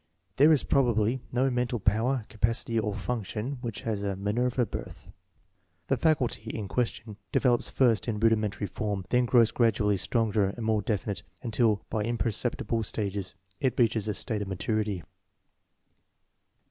There 0.37 0.51
is 0.51 0.63
probably 0.63 1.21
no 1.31 1.51
mental 1.51 1.79
power, 1.79 2.25
capacity, 2.27 2.79
or 2.79 2.95
function 2.95 3.59
which 3.61 3.81
has 3.81 4.01
a 4.01 4.15
Minerva 4.15 4.65
birth, 4.65 5.11
The 5.89 5.95
"faculty" 5.95 6.49
in 6.49 6.67
question 6.67 7.17
develops 7.31 7.69
first 7.69 8.07
in 8.07 8.19
rudimentary 8.19 8.65
form, 8.65 9.05
then 9.09 9.25
grows 9.25 9.51
gradually 9.51 9.97
stronger 9.97 10.55
and 10.57 10.65
more 10.65 10.81
definite 10.81 11.21
until, 11.43 11.83
by 11.91 12.01
imperceptible 12.03 12.81
stages, 12.81 13.35
it 13.59 13.77
reaches 13.79 14.07
a 14.07 14.15
state 14.15 14.41
of 14.41 14.47
maturity. 14.47 15.03